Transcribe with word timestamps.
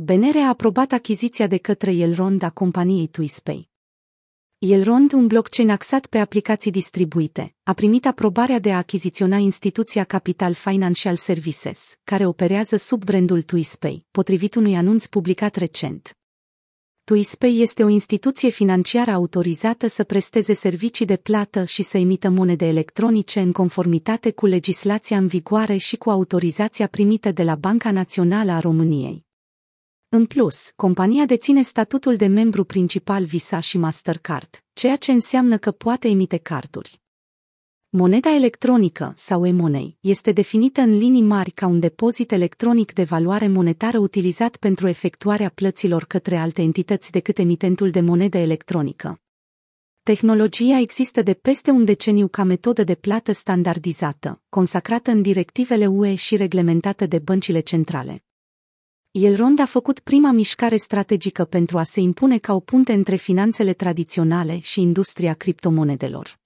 BNR 0.00 0.36
a 0.36 0.48
aprobat 0.48 0.92
achiziția 0.92 1.46
de 1.46 1.56
către 1.56 1.96
Elrond 1.96 2.42
a 2.42 2.50
companiei 2.50 3.06
TwistPay. 3.06 3.68
Elrond, 4.58 5.12
un 5.12 5.26
blockchain 5.26 5.70
axat 5.70 6.06
pe 6.06 6.18
aplicații 6.18 6.70
distribuite, 6.70 7.54
a 7.62 7.72
primit 7.72 8.06
aprobarea 8.06 8.58
de 8.58 8.72
a 8.72 8.76
achiziționa 8.76 9.36
instituția 9.36 10.04
Capital 10.04 10.52
Financial 10.52 11.16
Services, 11.16 11.98
care 12.04 12.26
operează 12.26 12.76
sub 12.76 13.04
brandul 13.04 13.42
TwistPay, 13.42 14.04
potrivit 14.10 14.54
unui 14.54 14.76
anunț 14.76 15.06
publicat 15.06 15.56
recent. 15.56 16.16
TwistPay 17.04 17.58
este 17.58 17.84
o 17.84 17.88
instituție 17.88 18.48
financiară 18.48 19.10
autorizată 19.10 19.86
să 19.86 20.04
presteze 20.04 20.52
servicii 20.52 21.06
de 21.06 21.16
plată 21.16 21.64
și 21.64 21.82
să 21.82 21.98
emită 21.98 22.28
monede 22.28 22.66
electronice 22.66 23.40
în 23.40 23.52
conformitate 23.52 24.30
cu 24.30 24.46
legislația 24.46 25.16
în 25.16 25.26
vigoare 25.26 25.76
și 25.76 25.96
cu 25.96 26.10
autorizația 26.10 26.86
primită 26.86 27.32
de 27.32 27.42
la 27.42 27.54
Banca 27.54 27.90
Națională 27.90 28.52
a 28.52 28.58
României. 28.58 29.27
În 30.10 30.26
plus, 30.26 30.72
compania 30.76 31.24
deține 31.24 31.62
statutul 31.62 32.16
de 32.16 32.26
membru 32.26 32.64
principal 32.64 33.24
Visa 33.24 33.60
și 33.60 33.78
Mastercard, 33.78 34.64
ceea 34.72 34.96
ce 34.96 35.12
înseamnă 35.12 35.58
că 35.58 35.70
poate 35.70 36.08
emite 36.08 36.36
carduri. 36.36 37.00
Moneda 37.88 38.34
electronică, 38.34 39.12
sau 39.16 39.46
e-money, 39.46 39.96
este 40.00 40.32
definită 40.32 40.80
în 40.80 40.98
linii 40.98 41.22
mari 41.22 41.50
ca 41.50 41.66
un 41.66 41.80
depozit 41.80 42.32
electronic 42.32 42.92
de 42.92 43.02
valoare 43.02 43.48
monetară 43.48 43.98
utilizat 43.98 44.56
pentru 44.56 44.88
efectuarea 44.88 45.48
plăților 45.54 46.04
către 46.04 46.36
alte 46.36 46.62
entități 46.62 47.10
decât 47.10 47.38
emitentul 47.38 47.90
de 47.90 48.00
monedă 48.00 48.38
electronică. 48.38 49.20
Tehnologia 50.02 50.78
există 50.78 51.22
de 51.22 51.34
peste 51.34 51.70
un 51.70 51.84
deceniu 51.84 52.28
ca 52.28 52.42
metodă 52.42 52.84
de 52.84 52.94
plată 52.94 53.32
standardizată, 53.32 54.42
consacrată 54.48 55.10
în 55.10 55.22
directivele 55.22 55.86
UE 55.86 56.14
și 56.14 56.36
reglementată 56.36 57.06
de 57.06 57.18
băncile 57.18 57.60
centrale. 57.60 58.22
Elrond 59.20 59.58
a 59.58 59.66
făcut 59.66 60.00
prima 60.00 60.30
mișcare 60.30 60.76
strategică 60.76 61.44
pentru 61.44 61.78
a 61.78 61.82
se 61.82 62.00
impune 62.00 62.38
ca 62.38 62.54
o 62.54 62.60
punte 62.60 62.92
între 62.92 63.16
finanțele 63.16 63.72
tradiționale 63.72 64.58
și 64.58 64.80
industria 64.80 65.34
criptomonedelor. 65.34 66.38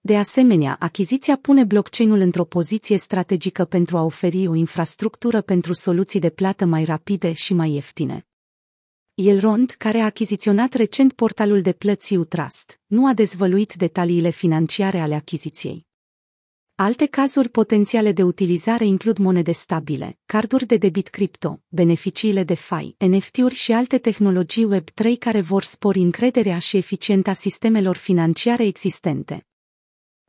De 0.00 0.16
asemenea, 0.16 0.76
achiziția 0.80 1.36
pune 1.36 1.64
blockchain-ul 1.64 2.18
într-o 2.18 2.44
poziție 2.44 2.96
strategică 2.96 3.64
pentru 3.64 3.96
a 3.96 4.02
oferi 4.02 4.46
o 4.46 4.54
infrastructură 4.54 5.40
pentru 5.40 5.72
soluții 5.72 6.20
de 6.20 6.30
plată 6.30 6.64
mai 6.64 6.84
rapide 6.84 7.32
și 7.32 7.54
mai 7.54 7.72
ieftine. 7.72 8.26
Elrond, 9.14 9.70
care 9.70 9.98
a 9.98 10.04
achiziționat 10.04 10.72
recent 10.72 11.12
portalul 11.12 11.62
de 11.62 11.72
plăți 11.72 12.16
Utrust, 12.16 12.80
nu 12.86 13.06
a 13.06 13.12
dezvăluit 13.14 13.74
detaliile 13.74 14.30
financiare 14.30 14.98
ale 14.98 15.14
achiziției. 15.14 15.87
Alte 16.80 17.06
cazuri 17.06 17.48
potențiale 17.48 18.12
de 18.12 18.22
utilizare 18.22 18.84
includ 18.84 19.18
monede 19.18 19.52
stabile, 19.52 20.18
carduri 20.26 20.66
de 20.66 20.76
debit 20.76 21.08
cripto, 21.08 21.60
beneficiile 21.68 22.44
de 22.44 22.54
FI, 22.54 22.94
NFT-uri 22.98 23.54
și 23.54 23.72
alte 23.72 23.98
tehnologii 23.98 24.68
Web3 24.74 25.18
care 25.18 25.40
vor 25.40 25.62
spori 25.62 25.98
încrederea 25.98 26.58
și 26.58 26.76
eficienta 26.76 27.32
sistemelor 27.32 27.96
financiare 27.96 28.64
existente. 28.64 29.46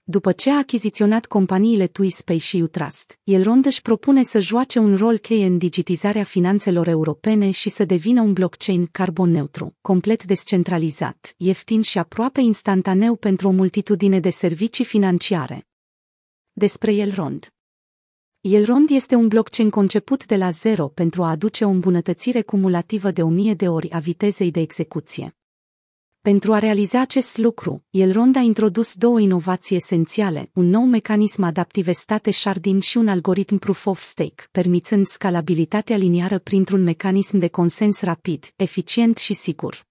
După 0.03 0.31
ce 0.31 0.49
a 0.51 0.57
achiziționat 0.57 1.25
companiile 1.25 1.87
TwistPay 1.87 2.37
și 2.37 2.57
Utrust, 2.57 3.19
Elrond 3.23 3.65
își 3.65 3.81
propune 3.81 4.23
să 4.23 4.39
joace 4.39 4.79
un 4.79 4.95
rol 4.95 5.17
cheie 5.17 5.45
în 5.45 5.57
digitizarea 5.57 6.23
finanțelor 6.23 6.87
europene 6.87 7.51
și 7.51 7.69
să 7.69 7.85
devină 7.85 8.21
un 8.21 8.33
blockchain 8.33 8.87
carbon 8.91 9.31
neutru, 9.31 9.75
complet 9.81 10.23
descentralizat, 10.23 11.33
ieftin 11.37 11.81
și 11.81 11.97
aproape 11.97 12.41
instantaneu 12.41 13.15
pentru 13.15 13.47
o 13.47 13.51
multitudine 13.51 14.19
de 14.19 14.29
servicii 14.29 14.85
financiare. 14.85 15.68
Despre 16.59 16.93
Elrond 16.93 17.47
Elrond 18.41 18.89
este 18.89 19.15
un 19.15 19.27
blockchain 19.27 19.69
conceput 19.69 20.25
de 20.25 20.35
la 20.35 20.49
zero 20.49 20.87
pentru 20.87 21.23
a 21.23 21.29
aduce 21.29 21.65
o 21.65 21.69
îmbunătățire 21.69 22.41
cumulativă 22.41 23.11
de 23.11 23.23
o 23.23 23.27
mie 23.27 23.53
de 23.53 23.67
ori 23.67 23.91
a 23.91 23.99
vitezei 23.99 24.51
de 24.51 24.59
execuție. 24.59 25.37
Pentru 26.21 26.53
a 26.53 26.59
realiza 26.59 27.01
acest 27.01 27.37
lucru, 27.37 27.83
Elrond 27.89 28.35
a 28.35 28.39
introdus 28.39 28.95
două 28.95 29.19
inovații 29.19 29.75
esențiale, 29.75 30.49
un 30.53 30.65
nou 30.65 30.83
mecanism 30.83 31.43
adaptive 31.43 31.91
state 31.91 32.31
sharding 32.31 32.81
și 32.81 32.97
un 32.97 33.07
algoritm 33.07 33.57
proof 33.57 33.85
of 33.85 34.01
stake, 34.01 34.47
permițând 34.51 35.05
scalabilitatea 35.05 35.97
liniară 35.97 36.39
printr-un 36.39 36.83
mecanism 36.83 37.37
de 37.37 37.47
consens 37.47 38.01
rapid, 38.01 38.53
eficient 38.55 39.17
și 39.17 39.33
sigur. 39.33 39.87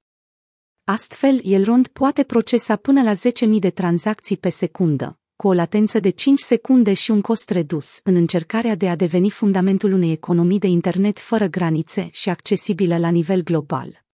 Astfel, 0.84 1.40
Elrond 1.44 1.86
poate 1.86 2.22
procesa 2.22 2.76
până 2.76 3.02
la 3.02 3.12
10.000 3.14 3.58
de 3.58 3.70
tranzacții 3.70 4.36
pe 4.36 4.48
secundă, 4.48 5.18
cu 5.42 5.48
o 5.48 5.52
latență 5.52 6.00
de 6.00 6.10
5 6.10 6.38
secunde 6.38 6.92
și 6.92 7.10
un 7.10 7.20
cost 7.20 7.50
redus, 7.50 8.00
în 8.04 8.14
încercarea 8.14 8.74
de 8.74 8.88
a 8.88 8.96
deveni 8.96 9.30
fundamentul 9.30 9.92
unei 9.92 10.12
economii 10.12 10.58
de 10.58 10.66
internet 10.66 11.18
fără 11.18 11.46
granițe 11.46 12.08
și 12.12 12.28
accesibilă 12.28 12.98
la 12.98 13.08
nivel 13.08 13.42
global. 13.42 14.07